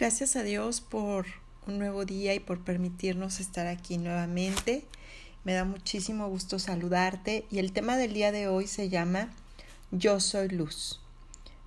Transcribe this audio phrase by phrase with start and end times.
[0.00, 1.26] Gracias a Dios por
[1.66, 4.86] un nuevo día y por permitirnos estar aquí nuevamente.
[5.44, 9.28] Me da muchísimo gusto saludarte y el tema del día de hoy se llama
[9.90, 11.02] Yo soy luz.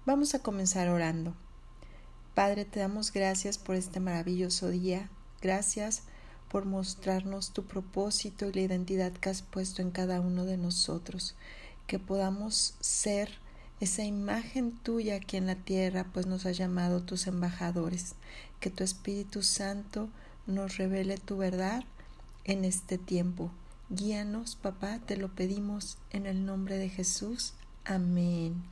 [0.07, 1.35] Vamos a comenzar orando.
[2.33, 5.11] Padre, te damos gracias por este maravilloso día.
[5.39, 6.01] Gracias
[6.49, 11.35] por mostrarnos tu propósito y la identidad que has puesto en cada uno de nosotros.
[11.85, 13.42] Que podamos ser
[13.79, 18.15] esa imagen tuya aquí en la tierra, pues nos ha llamado tus embajadores.
[18.59, 20.09] Que tu Espíritu Santo
[20.47, 21.83] nos revele tu verdad
[22.45, 23.51] en este tiempo.
[23.89, 27.53] Guíanos, papá, te lo pedimos en el nombre de Jesús.
[27.85, 28.63] Amén.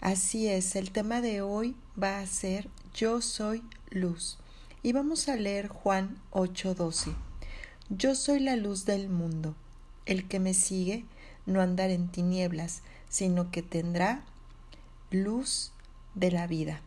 [0.00, 4.38] Así es, el tema de hoy va a ser Yo soy luz.
[4.82, 7.14] Y vamos a leer Juan 8:12.
[7.90, 9.54] Yo soy la luz del mundo.
[10.06, 11.04] El que me sigue
[11.46, 14.22] no andará en tinieblas, sino que tendrá
[15.10, 15.72] luz
[16.14, 16.80] de la vida.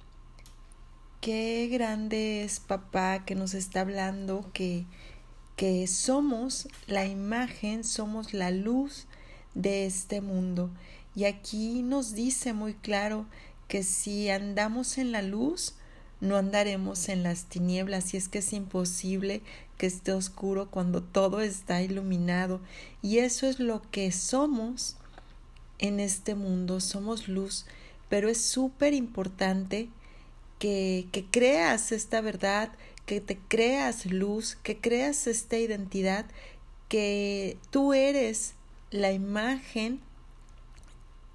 [1.19, 4.85] Qué grande es papá que nos está hablando que,
[5.55, 9.05] que somos la imagen, somos la luz
[9.53, 10.71] de este mundo.
[11.15, 13.25] Y aquí nos dice muy claro
[13.67, 15.75] que si andamos en la luz,
[16.21, 19.41] no andaremos en las tinieblas y es que es imposible
[19.77, 22.61] que esté oscuro cuando todo está iluminado
[23.01, 24.97] y eso es lo que somos
[25.81, 27.65] en este mundo, somos luz,
[28.07, 29.89] pero es súper importante
[30.59, 32.71] que, que creas esta verdad,
[33.05, 36.25] que te creas luz, que creas esta identidad,
[36.87, 38.53] que tú eres
[38.91, 39.99] la imagen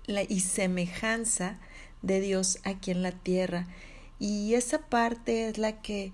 [0.07, 1.59] la, y semejanza
[2.03, 3.67] de Dios aquí en la tierra.
[4.19, 6.13] Y esa parte es la que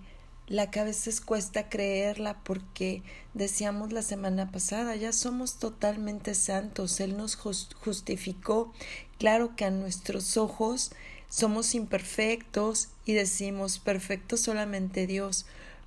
[0.52, 7.00] la que a veces cuesta creerla porque decíamos la semana pasada, ya somos totalmente santos,
[7.00, 8.70] Él nos justificó,
[9.18, 10.92] claro que a nuestros ojos
[11.30, 15.46] somos imperfectos y decimos perfecto solamente Dios,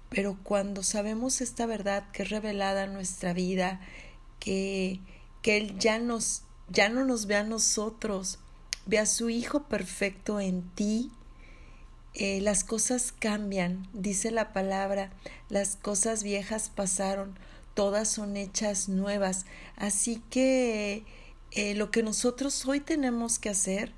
[0.09, 3.81] pero cuando sabemos esta verdad que es revelada en nuestra vida,
[4.39, 4.99] que,
[5.43, 8.39] que Él ya nos, ya no nos ve a nosotros,
[8.87, 11.11] ve a su Hijo perfecto en ti,
[12.17, 15.11] eh, las cosas cambian, dice la palabra,
[15.49, 17.37] las cosas viejas pasaron,
[17.73, 19.45] todas son hechas nuevas.
[19.75, 21.03] Así que
[21.51, 23.91] eh, lo que nosotros hoy tenemos que hacer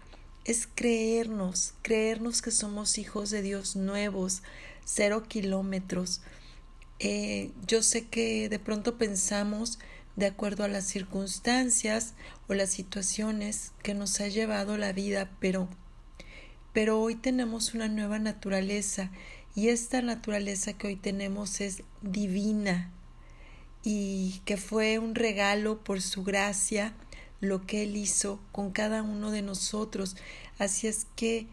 [0.46, 4.42] es creernos, creernos que somos hijos de Dios nuevos,
[4.84, 6.22] cero kilómetros.
[6.98, 9.78] Eh, yo sé que de pronto pensamos
[10.16, 12.16] de acuerdo a las circunstancias
[12.48, 15.70] o las situaciones que nos ha llevado la vida, pero
[16.78, 19.10] pero hoy tenemos una nueva naturaleza
[19.56, 22.92] y esta naturaleza que hoy tenemos es divina
[23.84, 26.94] y que fue un regalo por su gracia
[27.42, 30.18] lo que Él hizo con cada uno de nosotros.
[30.60, 31.48] Así es que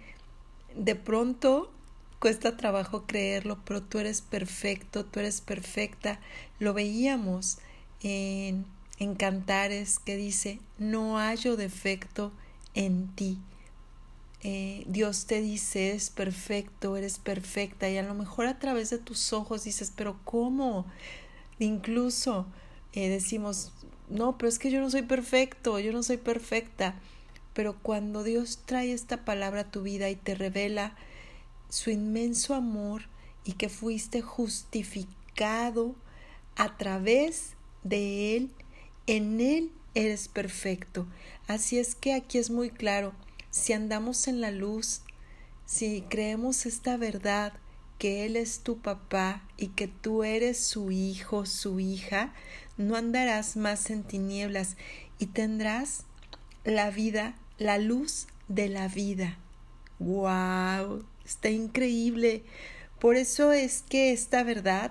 [0.76, 1.72] de pronto
[2.18, 6.20] cuesta trabajo creerlo, pero tú eres perfecto, tú eres perfecta.
[6.58, 7.60] Lo veíamos
[8.02, 8.66] en,
[8.98, 12.30] en Cantares que dice, no hallo defecto
[12.74, 13.38] en ti.
[14.44, 18.98] Eh, Dios te dice, es perfecto, eres perfecta, y a lo mejor a través de
[18.98, 20.84] tus ojos dices, pero ¿cómo?
[21.58, 22.46] Incluso
[22.92, 23.72] eh, decimos,
[24.08, 26.94] no, pero es que yo no soy perfecto, yo no soy perfecta.
[27.54, 30.94] Pero cuando Dios trae esta palabra a tu vida y te revela
[31.70, 33.02] su inmenso amor
[33.44, 35.94] y que fuiste justificado
[36.56, 38.50] a través de Él,
[39.06, 41.06] en Él eres perfecto.
[41.46, 43.12] Así es que aquí es muy claro,
[43.54, 45.02] si andamos en la luz,
[45.64, 47.52] si creemos esta verdad,
[47.98, 52.34] que Él es tu papá y que tú eres su hijo, su hija,
[52.78, 54.76] no andarás más en tinieblas
[55.20, 56.02] y tendrás
[56.64, 59.38] la vida, la luz de la vida.
[60.00, 61.04] ¡Wow!
[61.24, 62.42] Está increíble.
[62.98, 64.90] Por eso es que esta verdad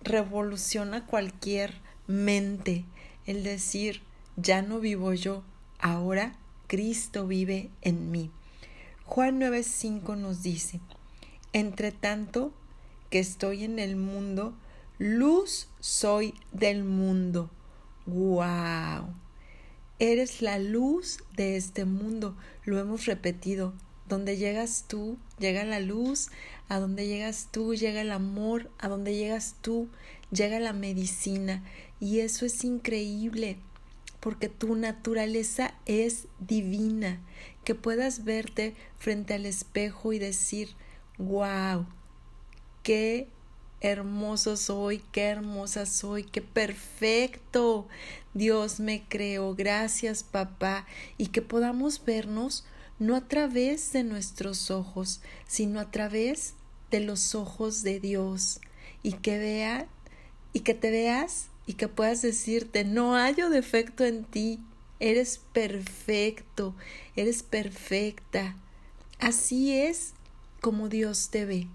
[0.00, 2.84] revoluciona cualquier mente.
[3.26, 4.02] El decir,
[4.36, 5.44] ya no vivo yo,
[5.78, 6.36] ahora
[6.72, 8.30] Cristo vive en mí.
[9.04, 10.80] Juan 9:5 nos dice,
[11.52, 12.50] entre tanto
[13.10, 14.54] que estoy en el mundo,
[14.98, 17.50] luz soy del mundo.
[18.06, 19.12] ¡Wow!
[19.98, 22.38] Eres la luz de este mundo.
[22.64, 23.74] Lo hemos repetido.
[24.08, 26.30] Donde llegas tú, llega la luz.
[26.70, 28.70] A donde llegas tú, llega el amor.
[28.78, 29.88] A donde llegas tú,
[30.30, 31.62] llega la medicina.
[32.00, 33.58] Y eso es increíble
[34.22, 37.20] porque tu naturaleza es divina,
[37.64, 40.76] que puedas verte frente al espejo y decir,
[41.18, 41.86] wow,
[42.84, 43.26] qué
[43.80, 47.88] hermoso soy, qué hermosa soy, qué perfecto.
[48.32, 50.86] Dios me creó, gracias papá,
[51.18, 52.64] y que podamos vernos
[53.00, 56.54] no a través de nuestros ojos, sino a través
[56.92, 58.60] de los ojos de Dios.
[59.02, 59.88] Y que vea
[60.52, 64.60] y que te veas y que puedas decirte no hallo defecto en ti,
[65.00, 66.74] eres perfecto,
[67.16, 68.56] eres perfecta.
[69.18, 70.14] Así es
[70.60, 71.68] como Dios te ve.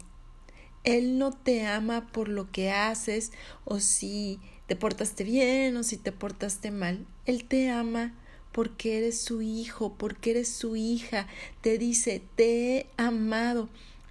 [0.84, 3.32] Él no te ama por lo que haces
[3.66, 7.06] o si te portaste bien o si te portaste mal.
[7.26, 8.14] Él te ama
[8.54, 11.28] porque eres su hijo, porque eres su hija.
[11.62, 13.70] Te dice, te he amado.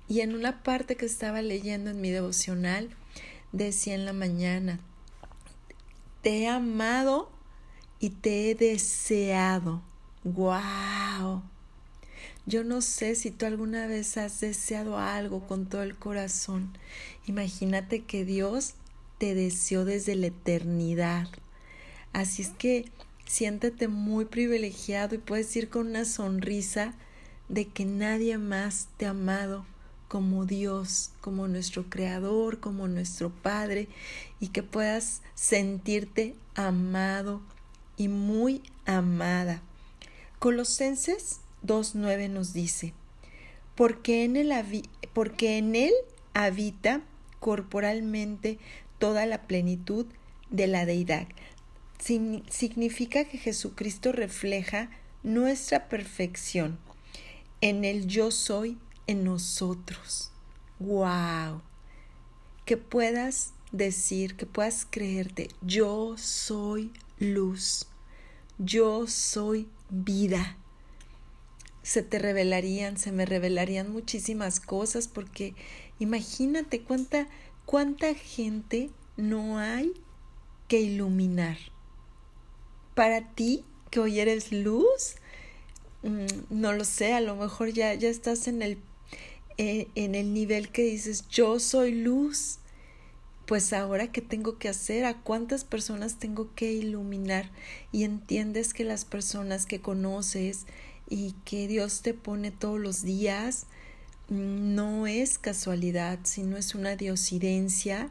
[0.09, 2.91] Y en una parte que estaba leyendo en mi devocional,
[3.53, 4.79] decía en la mañana,
[6.27, 7.31] te he amado
[8.01, 9.81] y te he deseado.
[10.25, 11.45] ¡Wow!
[12.47, 16.77] Yo no sé si tú alguna vez has deseado algo con todo el corazón.
[17.29, 18.75] Imagínate que Dios
[19.19, 21.29] te deseó desde la eternidad.
[22.13, 22.91] Así es que
[23.25, 26.95] siéntete muy privilegiado y puedes ir con una sonrisa
[27.49, 29.65] de que nadie más te ha amado
[30.09, 33.89] como Dios, como nuestro Creador, como nuestro Padre,
[34.41, 37.41] y que puedas sentirte amado
[37.97, 39.63] y muy amada.
[40.39, 42.93] Colosenses 2.9 nos dice,
[43.75, 44.53] porque en, él
[45.13, 45.93] porque en Él
[46.35, 47.03] habita
[47.41, 48.59] corporalmente
[48.99, 50.07] toda la plenitud
[50.51, 51.27] de la deidad.
[51.99, 54.91] significa que Jesucristo refleja
[55.23, 56.79] nuestra perfección.
[57.61, 60.31] En el yo soy en nosotros.
[60.79, 61.63] ¡Wow!
[62.65, 67.87] Que puedas decir, que puedas creerte, yo soy luz,
[68.59, 70.57] yo soy vida
[71.87, 75.55] se te revelarían, se me revelarían muchísimas cosas porque
[76.01, 77.29] imagínate cuánta,
[77.65, 79.93] cuánta gente no hay
[80.67, 81.57] que iluminar.
[82.97, 85.15] Para ti, que hoy eres luz,
[86.03, 88.79] mm, no lo sé, a lo mejor ya, ya estás en el,
[89.59, 92.59] eh, en el nivel que dices, yo soy luz.
[93.47, 95.05] Pues ahora, ¿qué tengo que hacer?
[95.05, 97.51] ¿A cuántas personas tengo que iluminar?
[97.93, 100.67] Y entiendes que las personas que conoces,
[101.09, 103.67] y que Dios te pone todos los días
[104.29, 108.11] no es casualidad, sino es una diosidencia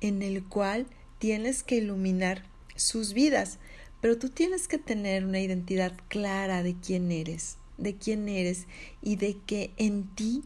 [0.00, 0.86] en el cual
[1.18, 2.44] tienes que iluminar
[2.76, 3.58] sus vidas,
[4.00, 8.66] pero tú tienes que tener una identidad clara de quién eres, de quién eres
[9.02, 10.42] y de que en ti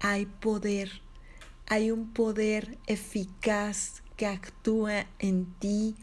[0.00, 1.02] hay poder,
[1.66, 5.94] hay un poder eficaz que actúa en ti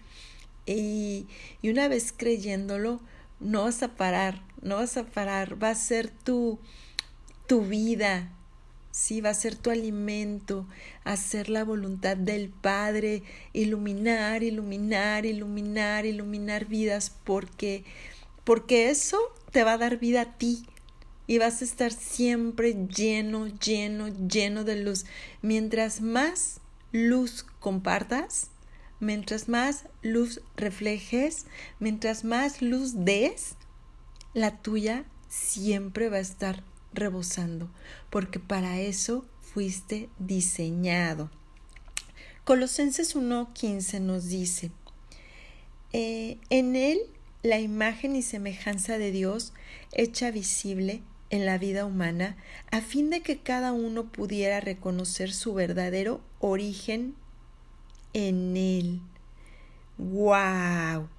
[0.65, 1.27] y,
[1.61, 2.99] y una vez creyéndolo,
[3.39, 6.59] no vas a parar, no vas a parar, va a ser tu,
[7.47, 8.31] tu vida,
[8.91, 10.65] sí, va a ser tu alimento,
[11.03, 13.23] hacer la voluntad del Padre,
[13.53, 17.85] iluminar, iluminar, iluminar, iluminar vidas, porque,
[18.43, 19.19] porque eso
[19.51, 20.65] te va a dar vida a ti.
[21.27, 25.05] Y vas a estar siempre lleno, lleno, lleno de luz.
[25.41, 28.49] Mientras más luz compartas,
[28.99, 31.45] mientras más luz reflejes,
[31.79, 33.55] mientras más luz des,
[34.33, 36.63] la tuya siempre va a estar
[36.93, 37.69] rebosando,
[38.09, 41.29] porque para eso fuiste diseñado.
[42.43, 44.71] Colosenses 1.15 nos dice,
[45.93, 46.99] eh, en él
[47.43, 49.53] la imagen y semejanza de Dios
[49.91, 52.37] hecha visible en la vida humana,
[52.71, 57.15] a fin de que cada uno pudiera reconocer su verdadero origen
[58.13, 59.01] en Él.
[59.97, 61.09] ¡Wow!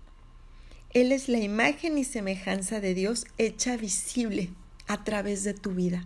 [0.94, 4.50] Él es la imagen y semejanza de Dios hecha visible
[4.86, 6.04] a través de tu vida.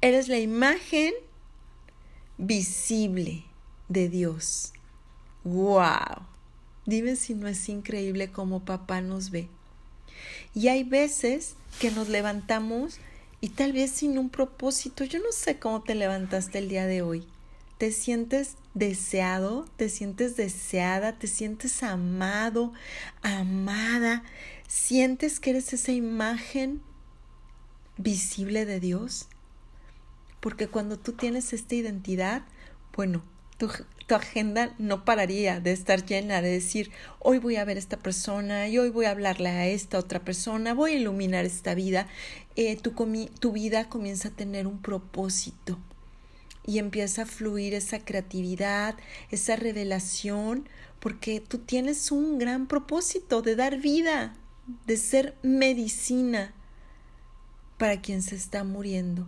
[0.00, 1.12] Eres la imagen
[2.38, 3.44] visible
[3.88, 4.72] de Dios.
[5.44, 6.26] ¡Wow!
[6.86, 9.48] Dime si no es increíble cómo papá nos ve.
[10.56, 12.98] Y hay veces que nos levantamos
[13.40, 15.04] y tal vez sin un propósito.
[15.04, 17.28] Yo no sé cómo te levantaste el día de hoy
[17.78, 22.72] te sientes deseado, te sientes deseada, te sientes amado,
[23.22, 24.22] amada,
[24.66, 26.80] sientes que eres esa imagen
[27.98, 29.28] visible de Dios.
[30.40, 32.42] Porque cuando tú tienes esta identidad,
[32.94, 33.22] bueno,
[33.58, 33.70] tu,
[34.14, 38.68] agenda no pararía de estar llena, de decir, hoy voy a ver a esta persona
[38.68, 42.06] y hoy voy a hablarle a esta otra persona, voy a iluminar esta vida.
[42.54, 42.92] Eh, tu,
[43.40, 45.78] tu vida comienza a tener un propósito
[46.66, 48.96] y empieza a fluir esa creatividad,
[49.30, 50.68] esa revelación,
[51.00, 54.36] porque tú tienes un gran propósito de dar vida,
[54.86, 56.52] de ser medicina
[57.78, 59.26] para quien se está muriendo.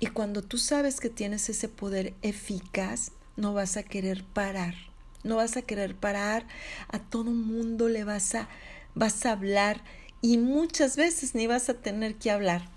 [0.00, 4.74] Y cuando tú sabes que tienes ese poder eficaz, no vas a querer parar.
[5.22, 6.46] No vas a querer parar,
[6.88, 8.48] a todo mundo le vas a
[8.94, 9.82] vas a hablar
[10.20, 12.68] y muchas veces ni vas a tener que hablar,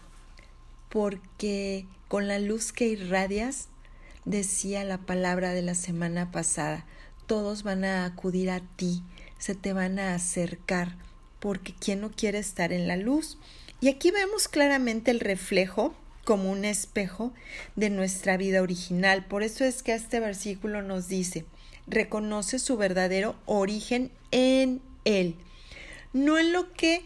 [0.90, 3.70] porque con la luz que irradias
[4.26, 6.86] decía la palabra de la semana pasada,
[7.26, 9.04] todos van a acudir a ti,
[9.38, 10.96] se te van a acercar,
[11.40, 13.38] porque ¿quién no quiere estar en la luz?
[13.80, 15.94] Y aquí vemos claramente el reflejo
[16.28, 17.32] como un espejo
[17.78, 19.26] de nuestra vida original.
[19.28, 21.46] Por eso es que este versículo nos dice,
[21.88, 25.36] reconoce su verdadero origen en Él,
[26.12, 27.06] no en lo que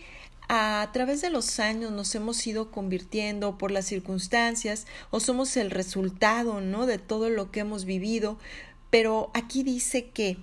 [0.49, 5.69] a través de los años nos hemos ido convirtiendo por las circunstancias o somos el
[5.69, 6.87] resultado, ¿no?
[6.87, 8.39] de todo lo que hemos vivido,
[8.89, 10.37] pero aquí dice que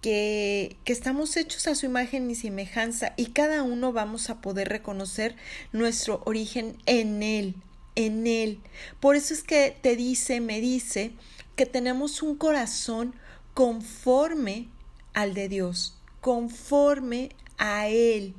[0.00, 4.68] que, que, estamos hechos a su imagen y semejanza y cada uno vamos a poder
[4.68, 5.34] reconocer
[5.72, 7.56] nuestro origen en Él,
[7.98, 8.60] en Él.
[9.00, 11.10] Por eso es que te dice, me dice,
[11.56, 13.12] que tenemos un corazón
[13.54, 14.68] conforme
[15.14, 18.34] al de Dios, conforme a Él.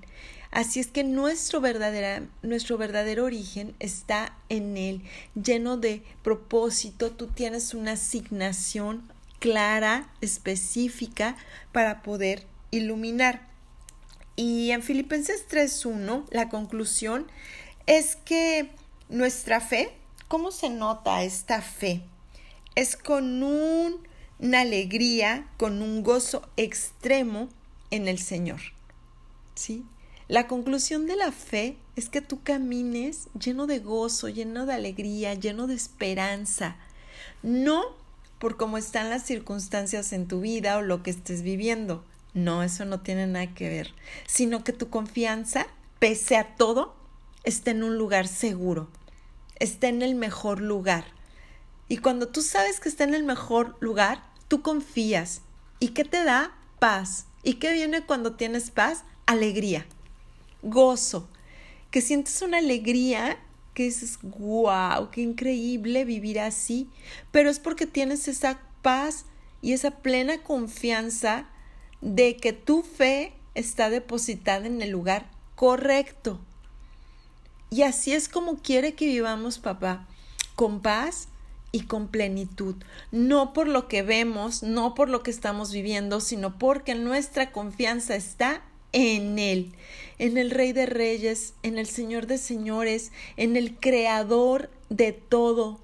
[0.49, 5.01] Así es que nuestro, verdadera, nuestro verdadero origen está en Él,
[5.35, 7.11] lleno de propósito.
[7.11, 11.35] Tú tienes una asignación clara, específica,
[11.73, 13.45] para poder iluminar.
[14.37, 17.27] Y en Filipenses 3.1, la conclusión
[17.87, 18.71] es que
[19.09, 19.91] nuestra fe,
[20.27, 22.03] ¿cómo se nota esta fe?
[22.75, 27.49] Es con una alegría, con un gozo extremo
[27.91, 28.61] en el Señor.
[29.55, 29.83] ¿Sí?
[30.27, 35.33] La conclusión de la fe es que tú camines lleno de gozo, lleno de alegría,
[35.33, 36.77] lleno de esperanza.
[37.41, 37.97] No
[38.37, 42.05] por cómo están las circunstancias en tu vida o lo que estés viviendo.
[42.35, 43.93] No, eso no tiene nada que ver.
[44.27, 45.65] Sino que tu confianza,
[45.97, 46.95] pese a todo,
[47.43, 48.89] esté en un lugar seguro,
[49.59, 51.05] esté en el mejor lugar.
[51.87, 55.41] Y cuando tú sabes que está en el mejor lugar, tú confías.
[55.79, 56.55] ¿Y qué te da?
[56.79, 57.25] Paz.
[57.43, 59.03] ¿Y qué viene cuando tienes paz?
[59.25, 59.85] Alegría,
[60.61, 61.29] gozo,
[61.91, 63.37] que sientes una alegría
[63.73, 66.89] que dices, wow, qué increíble vivir así,
[67.31, 69.25] pero es porque tienes esa paz
[69.61, 71.47] y esa plena confianza
[72.01, 76.39] de que tu fe está depositada en el lugar correcto.
[77.69, 80.07] Y así es como quiere que vivamos, papá,
[80.55, 81.27] con paz
[81.71, 82.75] y con plenitud,
[83.11, 88.15] no por lo que vemos, no por lo que estamos viviendo, sino porque nuestra confianza
[88.15, 89.73] está en Él,
[90.17, 95.79] en el Rey de Reyes, en el Señor de Señores, en el Creador de todo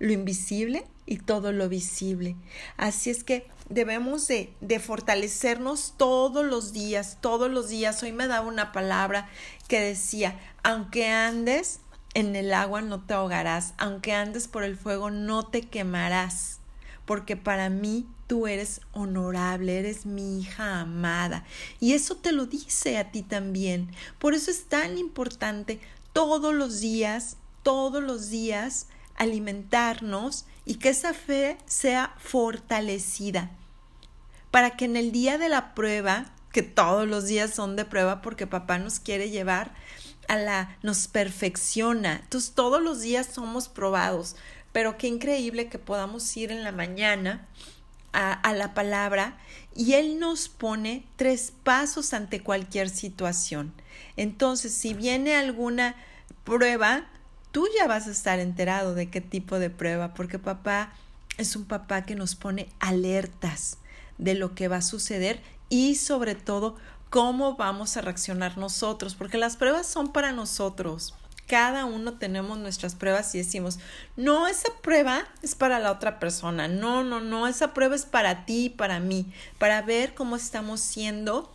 [0.00, 2.36] lo invisible y todo lo visible.
[2.76, 8.02] Así es que debemos de, de, fortalecernos todos los días, todos los días.
[8.02, 9.28] Hoy me daba una palabra
[9.68, 11.80] que decía, aunque andes
[12.14, 16.60] en el agua no te ahogarás, aunque andes por el fuego no te quemarás,
[17.04, 21.44] porque para mí tú eres honorable, eres mi hija amada.
[21.80, 23.90] Y eso te lo dice a ti también.
[24.18, 25.80] Por eso es tan importante
[26.12, 33.50] todos los días, todos los días, alimentarnos y que esa fe sea fortalecida.
[34.50, 38.20] Para que en el día de la prueba, que todos los días son de prueba
[38.20, 39.72] porque papá nos quiere llevar
[40.28, 42.20] a la, nos perfecciona.
[42.22, 44.36] Entonces todos los días somos probados.
[44.70, 47.48] Pero qué increíble que podamos ir en la mañana
[48.12, 49.38] a, la palabra
[49.74, 53.72] y Él nos pone tres pasos ante cualquier situación.
[54.16, 55.94] Entonces, si viene alguna
[56.44, 57.06] prueba,
[57.58, 60.92] tú ya vas a estar enterado de qué tipo de prueba, porque papá
[61.38, 63.78] es un papá que nos pone alertas
[64.16, 66.76] de lo que va a suceder y sobre todo
[67.10, 71.16] cómo vamos a reaccionar nosotros, porque las pruebas son para nosotros.
[71.48, 73.80] Cada uno tenemos nuestras pruebas y decimos,
[74.16, 78.44] no, esa prueba es para la otra persona, no, no, no, esa prueba es para
[78.44, 79.26] ti, para mí,
[79.58, 81.52] para ver cómo estamos siendo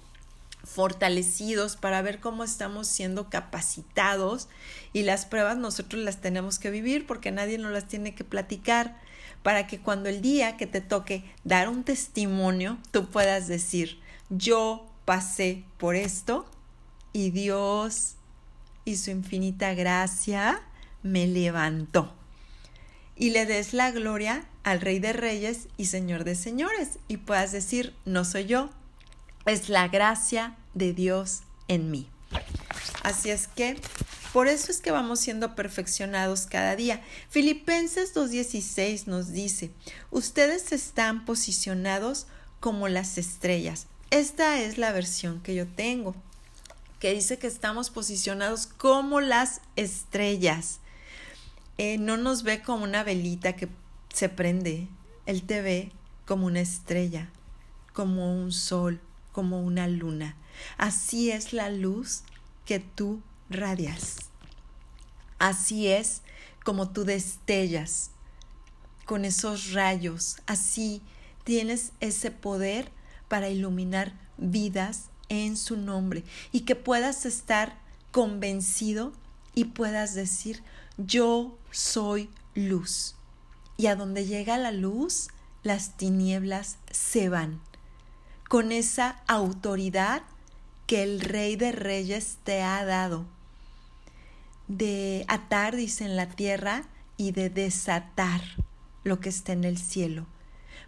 [0.63, 4.47] fortalecidos, para ver cómo estamos siendo capacitados
[4.93, 8.97] y las pruebas nosotros las tenemos que vivir porque nadie nos las tiene que platicar
[9.43, 14.89] para que cuando el día que te toque dar un testimonio, tú puedas decir, yo
[15.05, 16.49] pasé por esto
[17.11, 18.15] y Dios
[18.85, 20.61] y su infinita gracia
[21.03, 22.13] me levantó.
[23.15, 27.51] Y le des la gloria al Rey de Reyes y Señor de Señores y puedas
[27.51, 28.69] decir, no soy yo,
[29.45, 32.07] es la gracia de Dios en mí.
[33.03, 33.79] Así es que
[34.31, 37.01] por eso es que vamos siendo perfeccionados cada día.
[37.29, 39.71] Filipenses 2.16 nos dice,
[40.09, 42.27] ustedes están posicionados
[42.59, 43.87] como las estrellas.
[44.09, 46.15] Esta es la versión que yo tengo
[47.03, 50.79] que dice que estamos posicionados como las estrellas.
[51.77, 53.67] Eh, no nos ve como una velita que
[54.13, 54.87] se prende,
[55.25, 55.91] Él te ve
[56.25, 57.29] como una estrella,
[57.91, 59.01] como un sol,
[59.33, 60.37] como una luna.
[60.77, 62.21] Así es la luz
[62.65, 64.15] que tú radias.
[65.39, 66.21] Así es
[66.63, 68.11] como tú destellas.
[69.05, 70.37] con esos rayos.
[70.45, 71.01] Así
[71.43, 72.89] tienes ese poder
[73.27, 77.77] para iluminar vidas en su nombre y que puedas estar
[78.11, 79.11] convencido
[79.55, 80.63] y puedas decir,
[80.97, 83.15] yo soy luz.
[83.75, 85.29] Y a donde llega la luz,
[85.63, 87.59] las tinieblas se van.
[88.53, 90.21] Con esa autoridad
[90.85, 93.25] que el Rey de Reyes te ha dado
[94.67, 96.83] de atar, dice, en la tierra
[97.17, 98.41] y de desatar
[99.03, 100.27] lo que está en el cielo.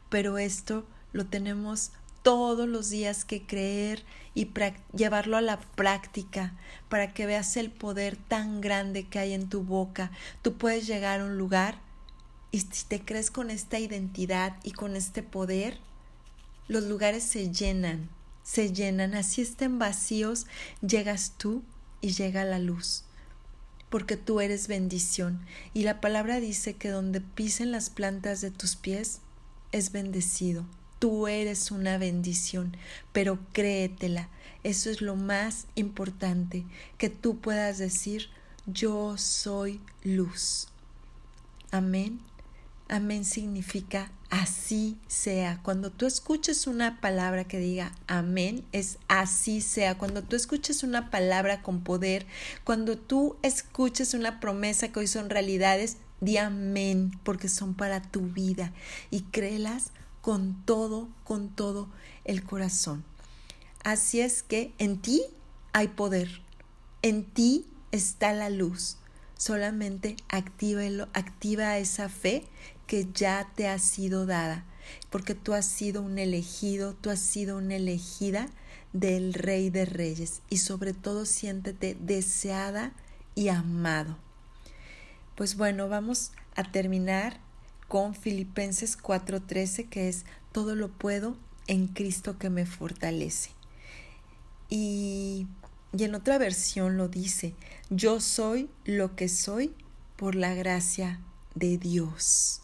[0.10, 1.90] Pero esto lo tenemos
[2.22, 4.04] todos los días que creer
[4.36, 4.52] y
[4.96, 6.54] llevarlo a la práctica
[6.88, 10.12] para que veas el poder tan grande que hay en tu boca.
[10.44, 11.80] Tú puedes llegar a un lugar
[12.52, 15.80] y si te crees con esta identidad y con este poder,
[16.68, 18.10] los lugares se llenan,
[18.44, 19.16] se llenan.
[19.16, 20.46] Así estén vacíos,
[20.82, 21.64] llegas tú
[22.02, 23.06] y llega la luz
[23.96, 25.40] porque tú eres bendición.
[25.74, 29.22] Y la palabra dice que donde pisen las plantas de tus pies
[29.72, 30.66] es bendecido.
[31.00, 32.76] Tú eres una bendición,
[33.14, 34.28] pero créetela.
[34.64, 36.66] Eso es lo más importante,
[36.98, 38.30] que tú puedas decir,
[38.66, 40.68] yo soy luz.
[41.72, 42.20] Amén.
[42.88, 45.60] Amén significa así sea.
[45.64, 49.98] Cuando tú escuches una palabra que diga amén, es así sea.
[49.98, 52.28] Cuando tú escuches una palabra con poder,
[52.64, 58.22] cuando tú escuches una promesa que hoy son realidades, di amén, porque son para tu
[58.22, 58.72] vida
[59.10, 61.90] y créelas con todo, con todo
[62.24, 63.04] el corazón.
[63.84, 65.24] Así es que en ti
[65.74, 66.42] hay poder,
[67.02, 68.98] en ti está la luz.
[69.38, 72.46] Solamente activa esa fe
[72.88, 74.66] que ya te ha sido dada,
[75.10, 78.48] porque tú has sido un elegido, tú has sido una elegida
[78.94, 82.94] del Rey de Reyes y sobre todo siéntete deseada
[83.36, 84.18] y amado.
[85.36, 87.40] Pues bueno, vamos a terminar
[87.88, 91.36] con Filipenses 4:13 que es todo lo puedo
[91.68, 93.50] en Cristo que me fortalece.
[94.70, 95.48] Y,
[95.92, 97.54] y en otra versión lo dice,
[97.90, 99.74] yo soy lo que soy
[100.16, 101.20] por la gracia
[101.54, 102.62] de Dios.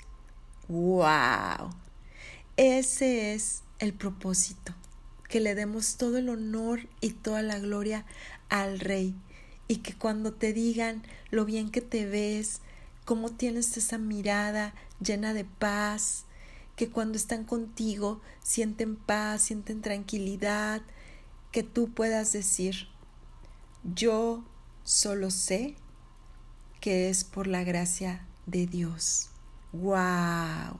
[0.72, 1.72] ¡Wow!
[2.56, 4.74] Ese es el propósito,
[5.28, 8.06] que le demos todo el honor y toda la gloria
[8.48, 9.14] al Rey
[9.68, 12.62] y que cuando te digan lo bien que te ves,
[13.04, 16.24] cómo tienes esa mirada llena de paz,
[16.78, 20.84] que cuando están contigo sienten paz, sienten tranquilidad,
[21.52, 22.88] que tú puedas decir,
[23.84, 24.46] yo
[24.86, 25.76] solo sé
[26.80, 29.31] que es por la gracia de Dios.
[29.74, 30.80] ¡Wow!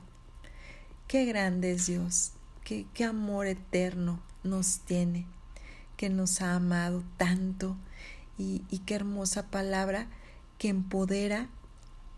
[1.08, 2.32] ¡Qué grande es Dios!
[2.64, 5.26] Qué, ¡Qué amor eterno nos tiene!
[5.96, 7.76] Que nos ha amado tanto
[8.38, 10.08] y, y qué hermosa palabra
[10.58, 11.48] que empodera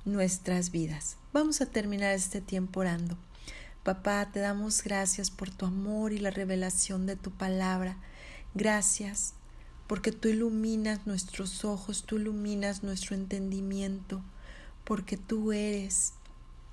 [0.04, 1.16] nuestras vidas.
[1.32, 3.16] Vamos a terminar este tiempo orando.
[3.82, 7.96] Papá, te damos gracias por tu amor y la revelación de tu palabra.
[8.54, 9.34] Gracias
[9.86, 14.22] porque tú iluminas nuestros ojos, tú iluminas nuestro entendimiento,
[14.84, 16.14] porque tú eres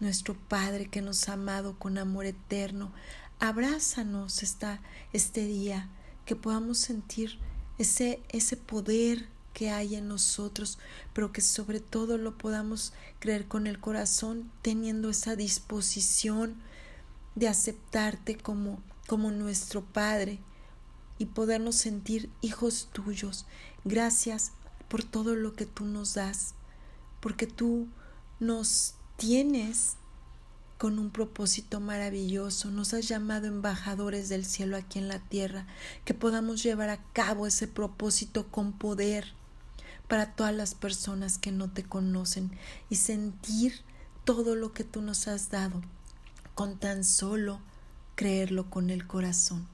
[0.01, 2.91] nuestro Padre que nos ha amado con amor eterno.
[3.39, 4.81] Abrázanos esta,
[5.13, 5.89] este día,
[6.25, 7.39] que podamos sentir
[7.77, 10.79] ese, ese poder que hay en nosotros,
[11.13, 16.55] pero que sobre todo lo podamos creer con el corazón, teniendo esa disposición
[17.35, 20.39] de aceptarte como, como nuestro Padre
[21.17, 23.45] y podernos sentir hijos tuyos.
[23.85, 24.51] Gracias
[24.87, 26.55] por todo lo que tú nos das,
[27.19, 27.87] porque tú
[28.39, 29.97] nos tienes
[30.79, 35.67] con un propósito maravilloso, nos has llamado embajadores del cielo aquí en la tierra,
[36.05, 39.33] que podamos llevar a cabo ese propósito con poder
[40.07, 42.49] para todas las personas que no te conocen
[42.89, 43.81] y sentir
[44.25, 45.83] todo lo que tú nos has dado
[46.55, 47.59] con tan solo
[48.15, 49.67] creerlo con el corazón.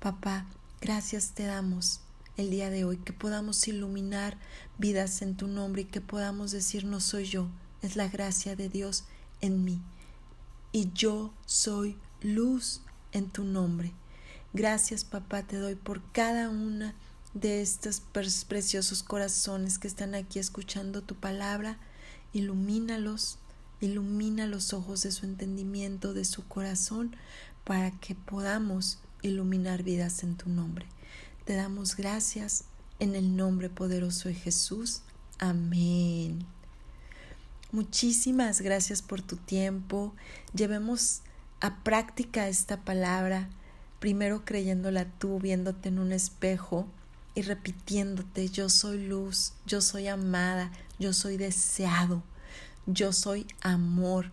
[0.00, 0.44] Papá,
[0.80, 2.00] gracias te damos
[2.36, 4.38] el día de hoy, que podamos iluminar
[4.76, 7.46] vidas en tu nombre y que podamos decir no soy yo,
[7.82, 9.04] es la gracia de Dios
[9.40, 9.80] en mí.
[10.72, 13.92] Y yo soy luz en tu nombre.
[14.52, 16.94] Gracias papá te doy por cada una
[17.34, 18.00] de estos
[18.48, 21.78] preciosos corazones que están aquí escuchando tu palabra.
[22.32, 23.38] Ilumínalos,
[23.80, 27.16] ilumina los ojos de su entendimiento, de su corazón,
[27.64, 30.86] para que podamos iluminar vidas en tu nombre.
[31.44, 32.64] Te damos gracias
[32.98, 35.02] en el nombre poderoso de Jesús.
[35.38, 36.57] Amén.
[37.70, 40.14] Muchísimas gracias por tu tiempo.
[40.54, 41.20] Llevemos
[41.60, 43.50] a práctica esta palabra,
[43.98, 46.86] primero creyéndola tú, viéndote en un espejo
[47.34, 52.22] y repitiéndote, yo soy luz, yo soy amada, yo soy deseado,
[52.86, 54.32] yo soy amor.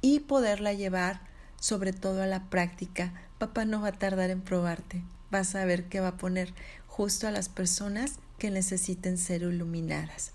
[0.00, 1.20] Y poderla llevar
[1.58, 3.12] sobre todo a la práctica.
[3.38, 5.02] Papá no va a tardar en probarte.
[5.32, 6.54] Vas a ver que va a poner
[6.86, 10.30] justo a las personas que necesiten ser iluminadas.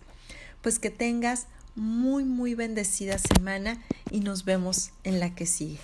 [0.62, 3.82] Pues que tengas muy, muy bendecida semana
[4.12, 5.80] y nos vemos en la que sigue.